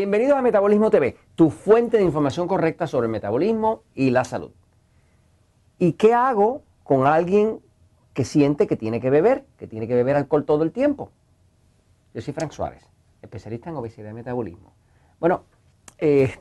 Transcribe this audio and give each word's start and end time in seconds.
Bienvenidos 0.00 0.38
a 0.38 0.40
Metabolismo 0.40 0.88
TV, 0.88 1.18
tu 1.34 1.50
fuente 1.50 1.98
de 1.98 2.02
información 2.02 2.48
correcta 2.48 2.86
sobre 2.86 3.04
el 3.04 3.10
metabolismo 3.10 3.82
y 3.94 4.08
la 4.08 4.24
salud. 4.24 4.50
¿Y 5.78 5.92
qué 5.92 6.14
hago 6.14 6.62
con 6.84 7.06
alguien 7.06 7.60
que 8.14 8.24
siente 8.24 8.66
que 8.66 8.76
tiene 8.76 8.98
que 8.98 9.10
beber, 9.10 9.44
que 9.58 9.66
tiene 9.66 9.86
que 9.86 9.94
beber 9.94 10.16
alcohol 10.16 10.46
todo 10.46 10.62
el 10.62 10.72
tiempo? 10.72 11.10
Yo 12.14 12.22
soy 12.22 12.32
Frank 12.32 12.50
Suárez, 12.50 12.82
especialista 13.20 13.68
en 13.68 13.76
obesidad 13.76 14.08
y 14.08 14.14
metabolismo. 14.14 14.72
Bueno, 15.18 15.44
eh, 15.98 16.32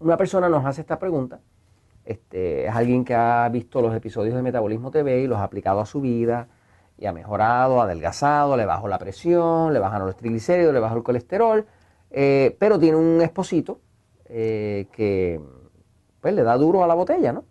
una 0.00 0.18
persona 0.18 0.50
nos 0.50 0.66
hace 0.66 0.82
esta 0.82 0.98
pregunta. 0.98 1.40
Este, 2.04 2.66
es 2.66 2.76
alguien 2.76 3.02
que 3.02 3.14
ha 3.14 3.48
visto 3.48 3.80
los 3.80 3.94
episodios 3.94 4.34
de 4.34 4.42
Metabolismo 4.42 4.90
TV 4.90 5.22
y 5.22 5.26
los 5.26 5.38
ha 5.38 5.44
aplicado 5.44 5.80
a 5.80 5.86
su 5.86 6.02
vida 6.02 6.48
y 6.98 7.06
ha 7.06 7.14
mejorado, 7.14 7.80
ha 7.80 7.84
adelgazado, 7.84 8.58
le 8.58 8.66
bajó 8.66 8.88
la 8.88 8.98
presión, 8.98 9.72
le 9.72 9.78
bajaron 9.78 10.06
los 10.06 10.18
triglicéridos, 10.18 10.74
le 10.74 10.80
bajó 10.80 10.98
el 10.98 11.02
colesterol, 11.02 11.66
eh, 12.10 12.56
pero 12.58 12.78
tiene 12.78 12.96
un 12.96 13.20
esposito 13.22 13.80
eh, 14.26 14.88
que 14.92 15.40
pues, 16.20 16.34
le 16.34 16.42
da 16.42 16.56
duro 16.56 16.82
a 16.82 16.86
la 16.86 16.94
botella, 16.94 17.32
¿no? 17.32 17.44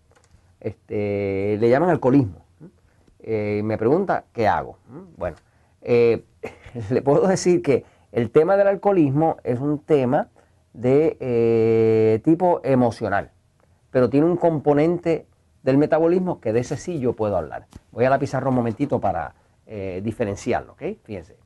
Este, 0.60 1.58
le 1.60 1.70
llaman 1.70 1.90
alcoholismo. 1.90 2.46
Eh, 3.22 3.62
me 3.64 3.78
pregunta, 3.78 4.26
¿qué 4.34 4.48
hago? 4.48 4.78
Bueno, 5.18 5.38
le 5.82 7.02
puedo 7.04 7.28
decir 7.28 7.62
que 7.62 7.86
el 8.12 8.32
tema 8.32 8.58
del 8.58 8.68
alcoholismo 8.68 9.38
es 9.44 9.60
un 9.60 9.80
tema 9.80 10.30
de 10.74 12.22
tipo 12.24 12.62
emocional, 12.64 13.32
pero 13.92 14.10
tiene 14.10 14.26
un 14.26 14.38
componente 14.38 15.26
del 15.64 15.78
metabolismo 15.78 16.40
que 16.40 16.54
de 16.54 16.62
ese 16.62 16.78
sí 16.78 17.00
yo 17.00 17.14
puedo 17.14 17.38
hablar. 17.38 17.68
Voy 17.92 18.06
a 18.06 18.10
la 18.10 18.20
pizarra 18.20 18.50
un 18.50 18.56
momentito 18.56 19.00
para 19.00 19.36
diferenciarlo, 20.02 20.74
¿ok? 20.74 20.84
Fíjense. 21.04 21.38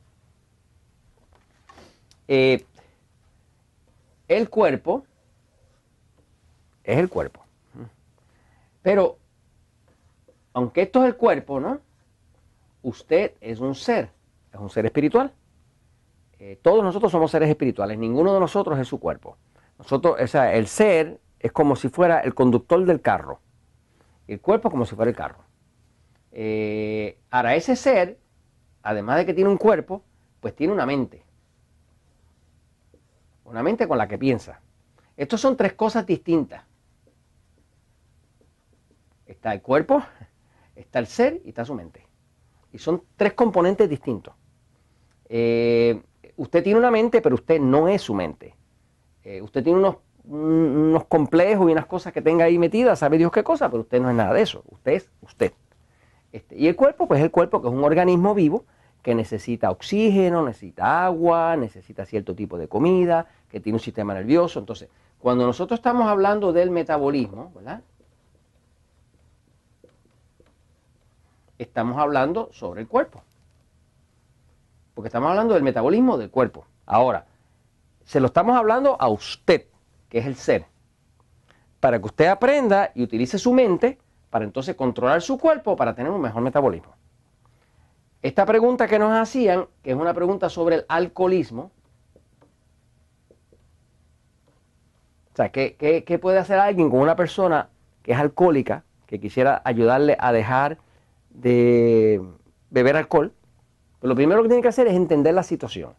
El 4.28 4.48
cuerpo 4.48 5.04
es 6.82 6.98
el 6.98 7.08
cuerpo. 7.08 7.44
Pero, 8.82 9.18
aunque 10.52 10.82
esto 10.82 11.02
es 11.02 11.08
el 11.08 11.16
cuerpo, 11.16 11.60
¿no? 11.60 11.80
Usted 12.82 13.32
es 13.40 13.60
un 13.60 13.74
ser, 13.74 14.10
es 14.52 14.60
un 14.60 14.68
ser 14.68 14.84
espiritual. 14.84 15.32
Eh, 16.38 16.58
todos 16.60 16.84
nosotros 16.84 17.10
somos 17.10 17.30
seres 17.30 17.48
espirituales, 17.48 17.96
ninguno 17.96 18.34
de 18.34 18.40
nosotros 18.40 18.78
es 18.78 18.86
su 18.86 19.00
cuerpo. 19.00 19.38
Nosotros, 19.78 20.16
o 20.20 20.26
sea, 20.26 20.54
el 20.54 20.66
ser 20.66 21.18
es 21.40 21.52
como 21.52 21.76
si 21.76 21.88
fuera 21.88 22.20
el 22.20 22.34
conductor 22.34 22.84
del 22.84 23.00
carro. 23.00 23.40
El 24.26 24.40
cuerpo 24.40 24.70
como 24.70 24.84
si 24.84 24.94
fuera 24.94 25.10
el 25.10 25.16
carro. 25.16 25.44
Eh, 26.32 27.18
ahora, 27.30 27.54
ese 27.54 27.76
ser, 27.76 28.18
además 28.82 29.16
de 29.18 29.26
que 29.26 29.34
tiene 29.34 29.48
un 29.48 29.56
cuerpo, 29.56 30.02
pues 30.40 30.54
tiene 30.54 30.72
una 30.72 30.84
mente 30.84 31.24
una 33.44 33.62
mente 33.62 33.86
con 33.86 33.98
la 33.98 34.08
que 34.08 34.18
piensa. 34.18 34.60
Estos 35.16 35.40
son 35.40 35.56
tres 35.56 35.74
cosas 35.74 36.06
distintas. 36.06 36.64
Está 39.26 39.52
el 39.52 39.62
cuerpo, 39.62 40.02
está 40.74 40.98
el 40.98 41.06
ser 41.06 41.40
y 41.44 41.50
está 41.50 41.64
su 41.64 41.74
mente. 41.74 42.06
Y 42.72 42.78
son 42.78 43.02
tres 43.16 43.34
componentes 43.34 43.88
distintos. 43.88 44.34
Eh, 45.28 46.02
usted 46.36 46.62
tiene 46.62 46.78
una 46.78 46.90
mente, 46.90 47.20
pero 47.20 47.36
usted 47.36 47.60
no 47.60 47.88
es 47.88 48.02
su 48.02 48.14
mente. 48.14 48.54
Eh, 49.22 49.40
usted 49.40 49.62
tiene 49.62 49.78
unos, 49.78 49.96
unos, 50.24 51.04
complejos 51.04 51.68
y 51.68 51.72
unas 51.72 51.86
cosas 51.86 52.12
que 52.12 52.20
tenga 52.20 52.44
ahí 52.44 52.58
metidas, 52.58 52.98
sabe 52.98 53.16
Dios 53.16 53.32
qué 53.32 53.42
cosa, 53.42 53.70
pero 53.70 53.82
usted 53.82 54.00
no 54.00 54.10
es 54.10 54.16
nada 54.16 54.34
de 54.34 54.42
eso. 54.42 54.62
Usted 54.66 54.92
es 54.92 55.10
usted. 55.22 55.52
Este, 56.32 56.56
y 56.56 56.66
el 56.66 56.76
cuerpo, 56.76 57.06
pues 57.06 57.22
el 57.22 57.30
cuerpo 57.30 57.62
que 57.62 57.68
es 57.68 57.74
un 57.74 57.84
organismo 57.84 58.34
vivo 58.34 58.66
que 59.04 59.14
necesita 59.14 59.70
oxígeno, 59.70 60.42
necesita 60.46 61.04
agua, 61.04 61.56
necesita 61.56 62.06
cierto 62.06 62.34
tipo 62.34 62.56
de 62.56 62.68
comida, 62.68 63.26
que 63.50 63.60
tiene 63.60 63.76
un 63.76 63.80
sistema 63.80 64.14
nervioso. 64.14 64.58
Entonces, 64.58 64.88
cuando 65.18 65.44
nosotros 65.46 65.78
estamos 65.78 66.08
hablando 66.08 66.54
del 66.54 66.70
metabolismo, 66.70 67.52
¿verdad? 67.54 67.82
Estamos 71.58 71.98
hablando 71.98 72.48
sobre 72.50 72.80
el 72.80 72.88
cuerpo. 72.88 73.22
Porque 74.94 75.08
estamos 75.08 75.28
hablando 75.28 75.52
del 75.52 75.62
metabolismo 75.62 76.16
del 76.16 76.30
cuerpo. 76.30 76.64
Ahora, 76.86 77.26
se 78.06 78.20
lo 78.20 78.28
estamos 78.28 78.56
hablando 78.56 78.96
a 78.98 79.08
usted, 79.08 79.66
que 80.08 80.16
es 80.16 80.24
el 80.24 80.36
ser, 80.36 80.64
para 81.78 81.98
que 81.98 82.06
usted 82.06 82.26
aprenda 82.28 82.90
y 82.94 83.02
utilice 83.02 83.38
su 83.38 83.52
mente 83.52 83.98
para 84.30 84.46
entonces 84.46 84.74
controlar 84.74 85.20
su 85.20 85.36
cuerpo 85.36 85.76
para 85.76 85.94
tener 85.94 86.10
un 86.10 86.22
mejor 86.22 86.40
metabolismo. 86.40 86.94
Esta 88.24 88.46
pregunta 88.46 88.88
que 88.88 88.98
nos 88.98 89.12
hacían, 89.12 89.66
que 89.82 89.90
es 89.90 89.96
una 89.96 90.14
pregunta 90.14 90.48
sobre 90.48 90.76
el 90.76 90.86
alcoholismo, 90.88 91.70
o 95.30 95.36
sea, 95.36 95.52
¿qué, 95.52 96.18
puede 96.22 96.38
hacer 96.38 96.58
alguien 96.58 96.88
con 96.88 97.00
una 97.00 97.16
persona 97.16 97.68
que 98.02 98.12
es 98.12 98.18
alcohólica, 98.18 98.82
que 99.06 99.20
quisiera 99.20 99.60
ayudarle 99.62 100.16
a 100.18 100.32
dejar 100.32 100.78
de 101.28 102.22
beber 102.70 102.96
alcohol? 102.96 103.34
Pues 104.00 104.08
lo 104.08 104.14
primero 104.14 104.40
que 104.40 104.48
tiene 104.48 104.62
que 104.62 104.68
hacer 104.68 104.86
es 104.86 104.94
entender 104.94 105.34
la 105.34 105.42
situación. 105.42 105.92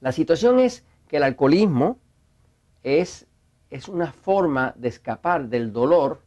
La 0.00 0.12
situación 0.12 0.58
es 0.60 0.82
que 1.08 1.18
el 1.18 1.24
alcoholismo 1.24 1.98
es, 2.84 3.26
es 3.68 3.86
una 3.90 4.12
forma 4.12 4.72
de 4.76 4.88
escapar 4.88 5.48
del 5.48 5.74
dolor 5.74 6.22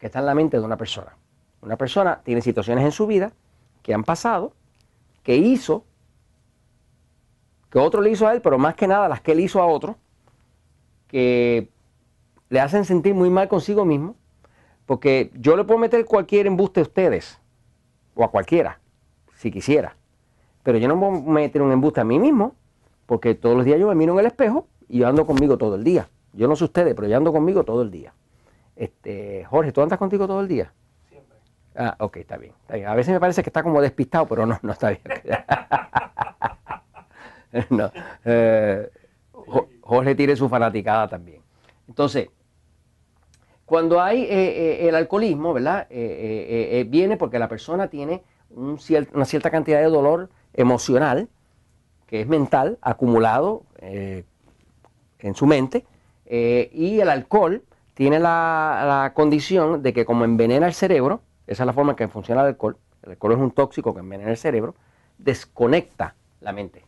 que 0.00 0.06
está 0.06 0.18
en 0.18 0.26
la 0.26 0.34
mente 0.34 0.58
de 0.58 0.64
una 0.64 0.76
persona. 0.76 1.17
Una 1.60 1.76
persona 1.76 2.20
tiene 2.24 2.40
situaciones 2.40 2.84
en 2.84 2.92
su 2.92 3.06
vida 3.06 3.32
que 3.82 3.94
han 3.94 4.04
pasado, 4.04 4.52
que 5.22 5.36
hizo, 5.36 5.84
que 7.70 7.78
otro 7.78 8.00
le 8.00 8.10
hizo 8.10 8.26
a 8.26 8.32
él, 8.32 8.40
pero 8.40 8.58
más 8.58 8.74
que 8.74 8.86
nada 8.86 9.08
las 9.08 9.20
que 9.20 9.32
él 9.32 9.40
hizo 9.40 9.60
a 9.60 9.66
otro, 9.66 9.96
que 11.08 11.70
le 12.48 12.60
hacen 12.60 12.84
sentir 12.84 13.14
muy 13.14 13.30
mal 13.30 13.48
consigo 13.48 13.84
mismo, 13.84 14.16
porque 14.86 15.30
yo 15.34 15.56
le 15.56 15.64
puedo 15.64 15.78
meter 15.78 16.04
cualquier 16.04 16.46
embuste 16.46 16.80
a 16.80 16.84
ustedes, 16.84 17.40
o 18.14 18.24
a 18.24 18.30
cualquiera, 18.30 18.80
si 19.34 19.50
quisiera, 19.50 19.96
pero 20.62 20.78
yo 20.78 20.88
no 20.88 20.98
puedo 20.98 21.12
meter 21.12 21.62
un 21.62 21.72
embuste 21.72 22.00
a 22.00 22.04
mí 22.04 22.18
mismo, 22.18 22.54
porque 23.06 23.34
todos 23.34 23.56
los 23.56 23.64
días 23.64 23.80
yo 23.80 23.88
me 23.88 23.94
miro 23.94 24.12
en 24.12 24.20
el 24.20 24.26
espejo 24.26 24.66
y 24.88 24.98
yo 24.98 25.08
ando 25.08 25.26
conmigo 25.26 25.56
todo 25.56 25.76
el 25.76 25.84
día. 25.84 26.10
Yo 26.34 26.46
no 26.46 26.56
sé 26.56 26.64
ustedes, 26.64 26.94
pero 26.94 27.08
yo 27.08 27.16
ando 27.16 27.32
conmigo 27.32 27.64
todo 27.64 27.80
el 27.80 27.90
día. 27.90 28.12
Este, 28.76 29.44
Jorge, 29.46 29.72
¿tú 29.72 29.80
andas 29.80 29.98
contigo 29.98 30.26
todo 30.26 30.40
el 30.40 30.48
día? 30.48 30.72
Ah, 31.80 31.94
ok, 32.00 32.16
está 32.16 32.36
bien, 32.36 32.52
A 32.84 32.94
veces 32.96 33.12
me 33.12 33.20
parece 33.20 33.40
que 33.44 33.50
está 33.50 33.62
como 33.62 33.80
despistado, 33.80 34.26
pero 34.26 34.44
no, 34.44 34.58
no 34.62 34.72
está 34.72 34.88
bien. 34.88 35.00
no. 37.70 37.92
Eh, 38.24 38.90
Jorge 39.80 40.16
tiene 40.16 40.34
su 40.34 40.48
fanaticada 40.48 41.06
también. 41.06 41.40
Entonces, 41.86 42.30
cuando 43.64 44.00
hay 44.00 44.22
eh, 44.22 44.26
eh, 44.28 44.88
el 44.88 44.96
alcoholismo, 44.96 45.52
¿verdad? 45.52 45.86
viene 45.88 47.16
porque 47.16 47.38
la 47.38 47.48
persona 47.48 47.86
tiene 47.86 48.24
una 48.50 49.24
cierta 49.24 49.48
cantidad 49.48 49.78
de 49.78 49.86
dolor 49.86 50.30
emocional, 50.54 51.28
que 52.08 52.22
es 52.22 52.26
mental, 52.26 52.78
acumulado 52.80 53.62
en 53.80 55.34
su 55.36 55.46
mente, 55.46 55.86
y 56.26 56.98
el 56.98 57.08
alcohol 57.08 57.62
tiene 57.94 58.18
la 58.18 59.12
condición 59.14 59.80
de 59.80 59.92
que 59.92 60.04
como 60.04 60.24
envenena 60.24 60.66
el 60.66 60.74
cerebro, 60.74 61.20
esa 61.48 61.62
es 61.62 61.66
la 61.66 61.72
forma 61.72 61.92
en 61.92 61.96
que 61.96 62.08
funciona 62.08 62.42
el 62.42 62.48
alcohol. 62.48 62.76
El 63.02 63.10
alcohol 63.10 63.32
es 63.32 63.38
un 63.38 63.50
tóxico 63.50 63.94
que 63.94 64.00
envenena 64.00 64.30
el 64.30 64.36
cerebro, 64.36 64.74
desconecta 65.16 66.14
la 66.40 66.52
mente. 66.52 66.84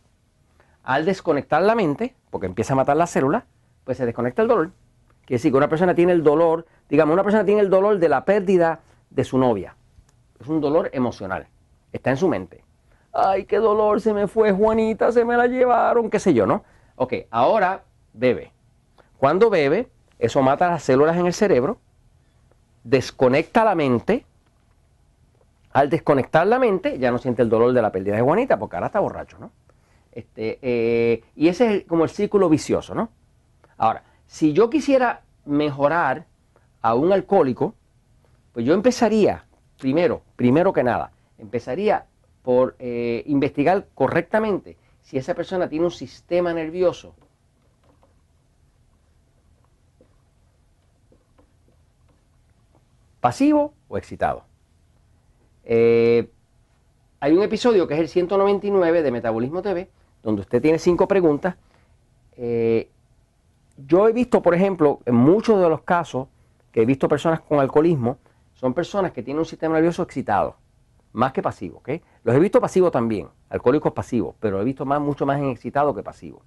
Al 0.83 1.03
desconectar 1.05 1.61
la 1.63 1.75
mente, 1.75 2.15
porque 2.29 2.47
empieza 2.47 2.73
a 2.73 2.75
matar 2.75 2.95
las 2.95 3.09
células, 3.09 3.43
pues 3.83 3.97
se 3.97 4.05
desconecta 4.05 4.41
el 4.43 4.47
dolor. 4.47 4.71
Quiere 5.25 5.37
decir 5.37 5.51
que 5.51 5.57
una 5.57 5.67
persona 5.67 5.95
tiene 5.95 6.11
el 6.11 6.23
dolor, 6.23 6.65
digamos, 6.89 7.13
una 7.13 7.23
persona 7.23 7.43
tiene 7.43 7.61
el 7.61 7.69
dolor 7.69 7.97
de 7.97 8.09
la 8.09 8.23
pérdida 8.23 8.81
de 9.09 9.23
su 9.23 9.37
novia. 9.37 9.75
Es 10.39 10.47
un 10.47 10.61
dolor 10.61 10.89
emocional. 10.93 11.47
Está 11.91 12.11
en 12.11 12.17
su 12.17 12.27
mente. 12.27 12.63
Ay, 13.13 13.45
qué 13.45 13.57
dolor, 13.57 13.99
se 13.99 14.13
me 14.13 14.27
fue 14.27 14.51
Juanita, 14.51 15.11
se 15.11 15.25
me 15.25 15.35
la 15.35 15.47
llevaron, 15.47 16.09
qué 16.09 16.19
sé 16.19 16.33
yo, 16.33 16.45
¿no? 16.45 16.63
Ok, 16.95 17.13
ahora 17.31 17.83
bebe. 18.13 18.51
Cuando 19.17 19.49
bebe, 19.49 19.89
eso 20.19 20.41
mata 20.41 20.69
las 20.69 20.83
células 20.83 21.17
en 21.17 21.25
el 21.25 21.33
cerebro, 21.33 21.77
desconecta 22.83 23.65
la 23.65 23.75
mente, 23.75 24.25
al 25.73 25.89
desconectar 25.89 26.45
la 26.47 26.59
mente, 26.59 26.99
ya 26.99 27.11
no 27.11 27.17
siente 27.17 27.41
el 27.41 27.49
dolor 27.49 27.73
de 27.73 27.81
la 27.81 27.91
pérdida 27.91 28.15
de 28.15 28.21
Juanita, 28.21 28.59
porque 28.59 28.75
ahora 28.75 28.87
está 28.87 28.99
borracho, 28.99 29.37
¿no? 29.39 29.51
Este, 30.11 30.59
eh, 30.61 31.23
y 31.35 31.47
ese 31.47 31.77
es 31.77 31.83
como 31.85 32.03
el 32.03 32.09
círculo 32.09 32.49
vicioso, 32.49 32.93
¿no? 32.93 33.09
Ahora, 33.77 34.03
si 34.27 34.53
yo 34.53 34.69
quisiera 34.69 35.21
mejorar 35.45 36.25
a 36.81 36.95
un 36.95 37.13
alcohólico, 37.13 37.75
pues 38.53 38.65
yo 38.65 38.73
empezaría, 38.73 39.45
primero, 39.79 40.21
primero 40.35 40.73
que 40.73 40.83
nada, 40.83 41.11
empezaría 41.37 42.05
por 42.43 42.75
eh, 42.79 43.23
investigar 43.27 43.87
correctamente 43.93 44.77
si 45.01 45.17
esa 45.17 45.33
persona 45.33 45.69
tiene 45.69 45.85
un 45.85 45.91
sistema 45.91 46.53
nervioso 46.53 47.15
pasivo 53.21 53.73
o 53.87 53.97
excitado. 53.97 54.50
Eh, 55.73 56.29
hay 57.21 57.31
un 57.31 57.43
episodio 57.43 57.87
que 57.87 57.93
es 57.93 58.01
el 58.01 58.09
199 58.09 59.03
de 59.03 59.09
Metabolismo 59.09 59.61
TV, 59.61 59.89
donde 60.21 60.41
usted 60.41 60.61
tiene 60.61 60.77
cinco 60.77 61.07
preguntas. 61.07 61.55
Eh, 62.35 62.89
yo 63.77 64.09
he 64.09 64.11
visto, 64.11 64.41
por 64.41 64.53
ejemplo, 64.53 64.99
en 65.05 65.15
muchos 65.15 65.61
de 65.61 65.69
los 65.69 65.81
casos 65.83 66.27
que 66.73 66.81
he 66.81 66.85
visto 66.85 67.07
personas 67.07 67.39
con 67.39 67.61
alcoholismo, 67.61 68.17
son 68.53 68.73
personas 68.73 69.13
que 69.13 69.23
tienen 69.23 69.39
un 69.39 69.45
sistema 69.45 69.75
nervioso 69.75 70.03
excitado, 70.03 70.57
más 71.13 71.31
que 71.31 71.41
pasivo. 71.41 71.77
¿ok? 71.77 71.89
Los 72.25 72.35
he 72.35 72.39
visto 72.39 72.59
pasivos 72.59 72.91
también, 72.91 73.29
alcohólicos 73.47 73.93
pasivos, 73.93 74.35
pero 74.41 74.59
he 74.59 74.65
visto 74.65 74.85
más, 74.85 74.99
mucho 74.99 75.25
más 75.25 75.39
en 75.39 75.51
excitado 75.51 75.95
que 75.95 76.03
pasivo. 76.03 76.41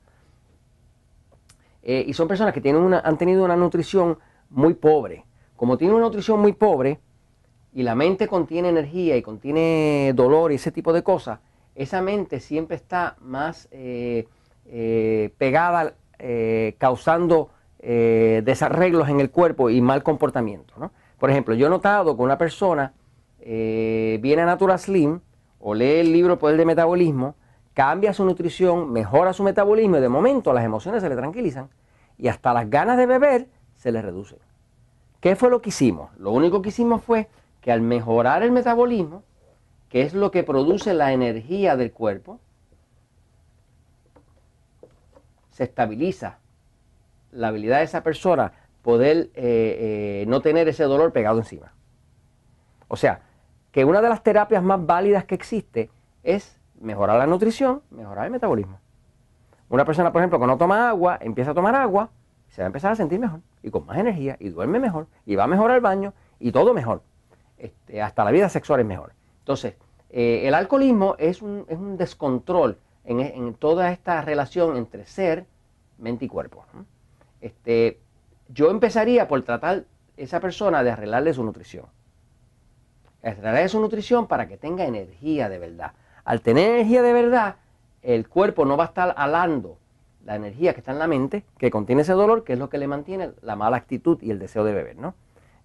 Eh, 1.82 2.04
y 2.06 2.12
son 2.12 2.28
personas 2.28 2.52
que 2.52 2.60
tienen 2.60 2.82
una, 2.82 3.00
han 3.00 3.16
tenido 3.16 3.42
una 3.42 3.56
nutrición 3.56 4.18
muy 4.50 4.74
pobre. 4.74 5.24
Como 5.56 5.78
tienen 5.78 5.96
una 5.96 6.04
nutrición 6.04 6.40
muy 6.40 6.52
pobre 6.52 7.00
y 7.74 7.82
la 7.82 7.94
mente 7.94 8.28
contiene 8.28 8.68
energía 8.70 9.16
y 9.16 9.22
contiene 9.22 10.12
dolor 10.14 10.52
y 10.52 10.54
ese 10.54 10.72
tipo 10.72 10.92
de 10.92 11.02
cosas, 11.02 11.40
esa 11.74 12.00
mente 12.00 12.40
siempre 12.40 12.76
está 12.76 13.16
más 13.20 13.68
eh, 13.72 14.26
eh, 14.66 15.30
pegada, 15.38 15.94
causando 16.78 17.50
desarreglos 17.82 19.10
en 19.10 19.20
el 19.20 19.30
cuerpo 19.30 19.68
y 19.68 19.82
mal 19.82 20.02
comportamiento. 20.02 20.72
¿no? 20.78 20.90
Por 21.18 21.30
ejemplo, 21.30 21.54
yo 21.54 21.66
he 21.66 21.70
notado 21.70 22.16
que 22.16 22.22
una 22.22 22.38
persona 22.38 22.94
eh, 23.46 24.18
viene 24.22 24.42
a 24.42 24.46
Natural 24.46 24.78
Slim 24.78 25.20
o 25.60 25.74
lee 25.74 26.00
el 26.00 26.12
libro 26.12 26.38
Poder 26.38 26.56
de 26.56 26.64
Metabolismo, 26.64 27.34
cambia 27.74 28.14
su 28.14 28.24
nutrición, 28.24 28.90
mejora 28.90 29.34
su 29.34 29.42
metabolismo 29.42 29.98
y 29.98 30.00
de 30.00 30.08
momento 30.08 30.52
las 30.54 30.64
emociones 30.64 31.02
se 31.02 31.10
le 31.10 31.16
tranquilizan 31.16 31.68
y 32.16 32.28
hasta 32.28 32.54
las 32.54 32.70
ganas 32.70 32.96
de 32.96 33.06
beber 33.06 33.48
se 33.74 33.92
le 33.92 34.00
reducen. 34.00 34.38
¿Qué 35.20 35.36
fue 35.36 35.50
lo 35.50 35.60
que 35.60 35.70
hicimos? 35.70 36.10
Lo 36.18 36.30
único 36.30 36.62
que 36.62 36.70
hicimos 36.70 37.02
fue 37.02 37.28
que 37.64 37.72
al 37.72 37.80
mejorar 37.80 38.42
el 38.42 38.52
metabolismo, 38.52 39.22
que 39.88 40.02
es 40.02 40.12
lo 40.12 40.30
que 40.30 40.44
produce 40.44 40.92
la 40.92 41.14
energía 41.14 41.76
del 41.76 41.92
cuerpo, 41.92 42.38
se 45.48 45.64
estabiliza 45.64 46.40
la 47.32 47.48
habilidad 47.48 47.78
de 47.78 47.84
esa 47.84 48.02
persona 48.02 48.52
poder 48.82 49.30
eh, 49.32 49.32
eh, 49.34 50.24
no 50.28 50.42
tener 50.42 50.68
ese 50.68 50.84
dolor 50.84 51.14
pegado 51.14 51.38
encima. 51.38 51.72
O 52.88 52.96
sea, 52.96 53.22
que 53.72 53.86
una 53.86 54.02
de 54.02 54.10
las 54.10 54.22
terapias 54.22 54.62
más 54.62 54.84
válidas 54.84 55.24
que 55.24 55.34
existe 55.34 55.88
es 56.22 56.60
mejorar 56.78 57.16
la 57.16 57.26
nutrición, 57.26 57.80
mejorar 57.88 58.26
el 58.26 58.30
metabolismo. 58.30 58.78
Una 59.70 59.86
persona, 59.86 60.12
por 60.12 60.20
ejemplo, 60.20 60.38
que 60.38 60.46
no 60.46 60.58
toma 60.58 60.90
agua, 60.90 61.16
empieza 61.18 61.52
a 61.52 61.54
tomar 61.54 61.74
agua, 61.74 62.10
se 62.48 62.60
va 62.60 62.66
a 62.66 62.68
empezar 62.68 62.92
a 62.92 62.96
sentir 62.96 63.20
mejor 63.20 63.40
y 63.62 63.70
con 63.70 63.86
más 63.86 63.96
energía 63.96 64.36
y 64.38 64.50
duerme 64.50 64.78
mejor 64.78 65.06
y 65.24 65.34
va 65.34 65.46
mejor 65.46 65.70
al 65.70 65.80
baño 65.80 66.12
y 66.38 66.52
todo 66.52 66.74
mejor. 66.74 67.00
Este, 67.58 68.02
hasta 68.02 68.24
la 68.24 68.30
vida 68.30 68.48
sexual 68.48 68.80
es 68.80 68.86
mejor. 68.86 69.12
Entonces, 69.40 69.74
eh, 70.10 70.42
el 70.46 70.54
alcoholismo 70.54 71.16
es 71.18 71.42
un, 71.42 71.96
descontrol 71.96 72.78
en, 73.04 73.54
toda 73.54 73.92
esta 73.92 74.20
relación 74.22 74.76
entre 74.76 75.06
ser, 75.06 75.46
mente 75.98 76.24
y 76.24 76.28
cuerpo. 76.28 76.64
Este, 77.40 78.00
yo 78.48 78.70
empezaría 78.70 79.28
por 79.28 79.42
tratar 79.42 79.84
esa 80.16 80.40
persona 80.40 80.82
de 80.82 80.90
arreglarle 80.90 81.34
su 81.34 81.44
nutrición. 81.44 81.86
Arreglarle 83.22 83.68
su 83.68 83.80
nutrición 83.80 84.26
para 84.26 84.48
que 84.48 84.56
tenga 84.56 84.84
energía 84.84 85.48
de 85.48 85.58
verdad. 85.58 85.92
Al 86.24 86.40
tener 86.40 86.70
energía 86.70 87.02
de 87.02 87.12
verdad, 87.12 87.56
el 88.02 88.28
cuerpo 88.28 88.64
no 88.64 88.76
va 88.76 88.84
a 88.84 88.88
estar 88.88 89.14
alando 89.16 89.78
la 90.24 90.36
energía 90.36 90.72
que 90.72 90.80
está 90.80 90.92
en 90.92 90.98
la 90.98 91.06
mente, 91.06 91.44
que 91.58 91.70
contiene 91.70 92.02
ese 92.02 92.12
dolor, 92.12 92.44
que 92.44 92.54
es 92.54 92.58
lo 92.58 92.70
que 92.70 92.78
le 92.78 92.86
mantiene 92.86 93.32
la 93.42 93.56
mala 93.56 93.76
actitud 93.76 94.18
y 94.22 94.30
el 94.30 94.38
deseo 94.38 94.64
de 94.64 94.72
beber, 94.72 94.96
¿no? 94.96 95.14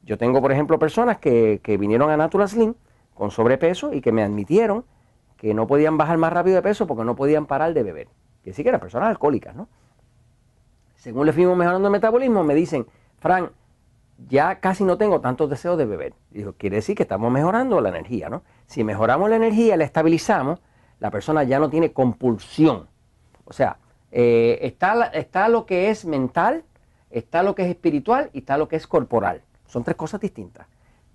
Yo 0.04 0.18
tengo, 0.18 0.42
por 0.42 0.52
ejemplo, 0.52 0.80
personas 0.80 1.18
que, 1.18 1.60
vinieron 1.80 2.10
a 2.10 2.18
Natural 2.18 2.50
Slim 2.50 2.74
con 3.14 3.32
sobrepeso 3.32 3.94
y 3.94 4.02
que 4.02 4.12
me 4.12 4.24
admitieron 4.24 4.86
que 5.38 5.54
no 5.54 5.68
podían 5.68 5.98
bajar 5.98 6.18
más 6.18 6.34
rápido 6.34 6.56
de 6.56 6.62
peso 6.62 6.88
porque 6.88 7.04
no 7.04 7.16
podían 7.16 7.46
parar 7.46 7.74
de 7.74 7.84
beber. 7.84 8.08
Que 8.44 8.54
sí 8.54 8.64
que 8.64 8.70
eran 8.70 8.82
personas 8.82 9.10
alcohólicas, 9.10 9.56
¿no? 9.56 9.68
según 11.00 11.26
le 11.26 11.34
fuimos 11.34 11.58
mejorando 11.58 11.88
el 11.88 11.92
metabolismo, 11.94 12.44
me 12.44 12.54
dicen, 12.54 12.86
Fran, 13.20 13.52
ya 14.28 14.60
casi 14.60 14.84
no 14.84 14.98
tengo 14.98 15.22
tantos 15.22 15.50
deseos 15.50 15.78
de 15.78 15.86
beber. 15.86 16.14
Dijo, 16.30 16.54
quiere 16.54 16.76
decir 16.76 16.96
que 16.96 17.04
estamos 17.04 17.32
mejorando 17.32 17.80
la 17.80 17.88
energía, 17.88 18.30
¿no? 18.30 18.44
Si 18.68 18.84
mejoramos 18.84 19.30
la 19.30 19.38
energía, 19.38 19.78
la 19.78 19.86
estabilizamos, 19.86 20.62
la 21.00 21.10
persona 21.10 21.44
ya 21.44 21.58
no 21.58 21.70
tiene 21.70 21.94
compulsión. 21.94 22.90
O 23.46 23.54
sea, 23.54 23.78
eh, 24.12 24.60
está, 24.62 25.06
está 25.08 25.48
lo 25.48 25.66
que 25.66 25.90
es 25.90 26.04
mental, 26.04 26.66
está 27.10 27.44
lo 27.44 27.56
que 27.56 27.64
es 27.64 27.70
espiritual 27.70 28.30
y 28.34 28.40
está 28.40 28.58
lo 28.58 28.68
que 28.68 28.76
es 28.76 28.86
corporal. 28.86 29.42
Son 29.70 29.84
tres 29.84 29.96
cosas 29.96 30.20
distintas. 30.20 30.68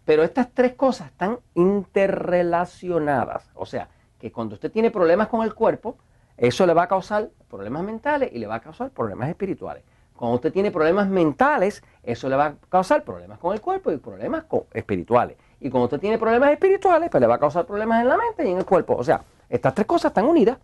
Pero 0.05 0.23
estas 0.23 0.51
tres 0.53 0.75
cosas 0.75 1.09
están 1.09 1.39
interrelacionadas. 1.55 3.51
O 3.55 3.67
sea, 3.67 3.89
que 4.19 4.33
cuando 4.33 4.55
usted 4.55 4.71
tiene 4.71 4.91
problemas 4.91 5.29
con 5.29 5.43
el 5.43 5.55
cuerpo, 5.55 5.97
eso 6.37 6.67
le 6.67 6.73
va 6.75 6.85
a 6.85 6.89
causar 6.89 7.31
problemas 7.49 7.83
mentales 7.83 8.31
y 8.33 8.39
le 8.39 8.47
va 8.47 8.57
a 8.57 8.61
causar 8.61 8.91
problemas 8.91 9.29
espirituales. 9.29 9.83
Cuando 10.17 10.37
usted 10.37 10.53
tiene 10.53 10.71
problemas 10.71 11.09
mentales, 11.09 11.83
eso 12.03 12.29
le 12.29 12.37
va 12.37 12.47
a 12.47 12.55
causar 12.69 13.03
problemas 13.03 13.39
con 13.39 13.53
el 13.53 13.61
cuerpo 13.61 13.91
y 13.91 13.97
problemas 13.97 14.45
espirituales. 14.73 15.37
Y 15.61 15.71
cuando 15.71 15.85
usted 15.85 15.99
tiene 15.99 16.19
problemas 16.19 16.51
espirituales, 16.53 17.11
pues 17.11 17.21
le 17.21 17.27
va 17.27 17.35
a 17.35 17.39
causar 17.39 17.67
problemas 17.67 18.03
en 18.03 18.09
la 18.09 18.17
mente 18.17 18.47
y 18.47 18.53
en 18.53 18.59
el 18.59 18.65
cuerpo. 18.65 18.95
O 18.95 19.03
sea, 19.03 19.23
estas 19.49 19.75
tres 19.75 19.87
cosas 19.87 20.11
están 20.11 20.27
unidas. 20.27 20.59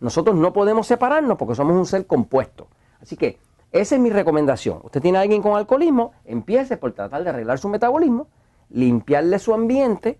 Nosotros 0.00 0.36
no 0.36 0.52
podemos 0.52 0.86
separarnos 0.86 1.38
porque 1.38 1.54
somos 1.54 1.76
un 1.76 1.86
ser 1.86 2.06
compuesto. 2.06 2.68
Así 3.00 3.16
que 3.16 3.38
esa 3.72 3.94
es 3.94 4.00
mi 4.00 4.10
recomendación. 4.10 4.80
Usted 4.82 5.00
tiene 5.00 5.18
a 5.18 5.20
alguien 5.20 5.42
con 5.42 5.56
alcoholismo, 5.56 6.12
empiece 6.24 6.76
por 6.76 6.92
tratar 6.92 7.22
de 7.22 7.30
arreglar 7.30 7.58
su 7.58 7.68
metabolismo, 7.68 8.26
limpiarle 8.68 9.38
su 9.38 9.54
ambiente, 9.54 10.18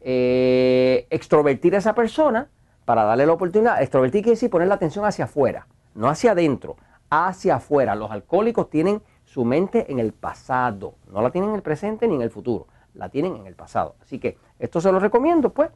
eh, 0.00 1.06
extrovertir 1.10 1.74
a 1.74 1.78
esa 1.78 1.94
persona 1.94 2.48
para 2.84 3.04
darle 3.04 3.26
la 3.26 3.32
oportunidad. 3.32 3.80
Extrovertir 3.80 4.22
quiere 4.22 4.34
decir 4.34 4.50
poner 4.50 4.68
la 4.68 4.74
atención 4.74 5.04
hacia 5.04 5.24
afuera, 5.24 5.66
no 5.94 6.08
hacia 6.08 6.32
adentro, 6.32 6.76
hacia 7.08 7.56
afuera. 7.56 7.94
Los 7.94 8.10
alcohólicos 8.10 8.68
tienen 8.68 9.02
su 9.24 9.44
mente 9.44 9.90
en 9.90 9.98
el 9.98 10.12
pasado, 10.12 10.94
no 11.10 11.22
la 11.22 11.30
tienen 11.30 11.50
en 11.50 11.56
el 11.56 11.62
presente 11.62 12.06
ni 12.06 12.16
en 12.16 12.22
el 12.22 12.30
futuro, 12.30 12.66
la 12.94 13.08
tienen 13.08 13.36
en 13.36 13.46
el 13.46 13.54
pasado. 13.54 13.94
Así 14.02 14.18
que 14.18 14.36
esto 14.58 14.80
se 14.80 14.92
lo 14.92 14.98
recomiendo, 14.98 15.50
pues, 15.50 15.70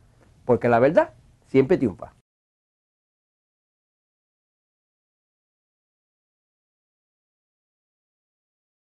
porque 0.44 0.69
la 0.69 0.79
verdad 0.79 1.11
siempre 1.47 1.79
triunfa. 1.79 2.12